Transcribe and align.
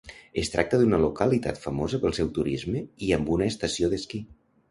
Es 0.43 0.49
tracta 0.53 0.77
d'una 0.83 0.99
localitat 1.03 1.59
famosa 1.65 1.99
pel 2.05 2.17
seu 2.19 2.31
turisme 2.37 2.83
i 3.09 3.13
amb 3.19 3.29
una 3.37 3.53
estació 3.53 3.93
d'esquí. 3.93 4.23